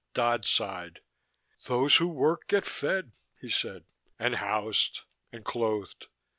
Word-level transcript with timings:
Dodd 0.15 0.45
sighed. 0.45 1.01
"Those 1.65 1.97
who 1.97 2.07
work 2.07 2.47
get 2.47 2.65
fed," 2.65 3.11
he 3.39 3.51
said. 3.51 3.83
"And 4.17 4.33
housed. 4.37 5.01
And 5.31 5.45
clothed. 5.45 6.07